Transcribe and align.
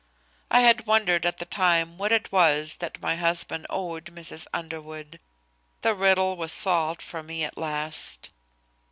I 0.49 0.61
had 0.61 0.87
wondered 0.87 1.27
at 1.27 1.37
the 1.37 1.45
time 1.45 1.99
what 1.99 2.11
it 2.11 2.31
was 2.31 2.77
that 2.77 2.99
my 3.03 3.17
husband 3.17 3.67
"owed" 3.69 4.05
Mrs. 4.05 4.47
Underwood. 4.51 5.19
The 5.83 5.93
riddle 5.93 6.35
was 6.37 6.51
solved 6.51 7.03
for 7.03 7.21
me 7.21 7.43
at 7.43 7.55
last. 7.55 8.31